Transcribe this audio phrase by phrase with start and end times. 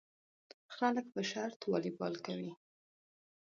[0.75, 2.51] خلک په شرط والیبال کوي.